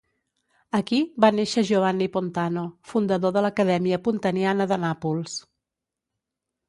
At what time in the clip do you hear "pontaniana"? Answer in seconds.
4.09-4.71